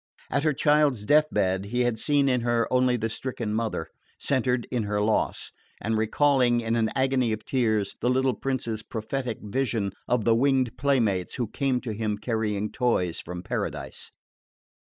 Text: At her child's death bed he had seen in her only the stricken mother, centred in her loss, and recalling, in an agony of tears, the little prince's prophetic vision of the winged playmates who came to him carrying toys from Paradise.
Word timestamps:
At 0.31 0.41
her 0.41 0.51
child's 0.53 1.05
death 1.05 1.27
bed 1.31 1.65
he 1.65 1.81
had 1.81 1.95
seen 1.95 2.27
in 2.27 2.41
her 2.41 2.67
only 2.73 2.97
the 2.97 3.07
stricken 3.07 3.53
mother, 3.53 3.87
centred 4.19 4.65
in 4.71 4.81
her 4.85 4.99
loss, 4.99 5.51
and 5.79 5.95
recalling, 5.95 6.59
in 6.59 6.75
an 6.75 6.89
agony 6.95 7.31
of 7.33 7.45
tears, 7.45 7.95
the 8.01 8.09
little 8.09 8.33
prince's 8.33 8.81
prophetic 8.81 9.37
vision 9.43 9.91
of 10.07 10.25
the 10.25 10.33
winged 10.33 10.75
playmates 10.75 11.35
who 11.35 11.45
came 11.47 11.79
to 11.81 11.91
him 11.93 12.17
carrying 12.17 12.71
toys 12.71 13.19
from 13.19 13.43
Paradise. 13.43 14.09